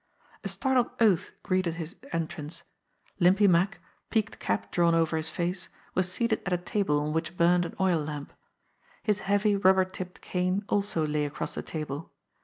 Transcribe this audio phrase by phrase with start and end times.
[0.43, 2.63] A startled oath greeted his entrance.
[3.19, 7.37] Limpy Mack, peaked cap drawn over his eyes, was seated at a table on which
[7.37, 8.33] burned an oil lamp.
[9.03, 12.11] His heavy, rubber tipped cane also lay across the table.